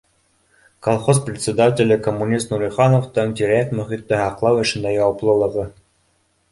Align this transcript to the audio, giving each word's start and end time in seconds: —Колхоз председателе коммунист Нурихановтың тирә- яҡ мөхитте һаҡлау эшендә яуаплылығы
—Колхоз 0.87 1.17
председателе 1.27 1.97
коммунист 2.07 2.53
Нурихановтың 2.55 3.37
тирә- 3.41 3.61
яҡ 3.61 3.77
мөхитте 3.81 4.21
һаҡлау 4.25 4.63
эшендә 4.65 4.97
яуаплылығы 4.99 5.73